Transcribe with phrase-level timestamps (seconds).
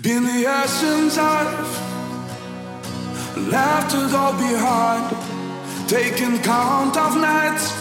[0.00, 1.22] Been the essence of
[3.36, 5.16] laughter, left it all behind.
[5.86, 7.74] Taking count of nights,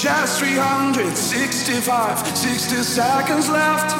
[0.00, 3.94] just 365, 60 seconds left.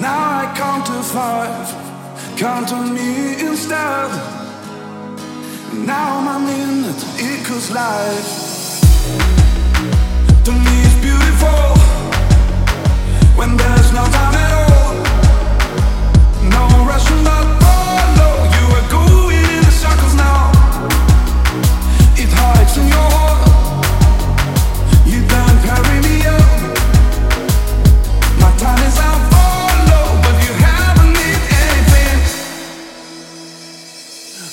[0.00, 4.10] Now I count to five, count on me instead.
[5.84, 8.80] Now my minute equals life.
[10.44, 11.79] To me, it's beautiful.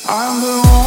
[0.06, 0.87] I'm the one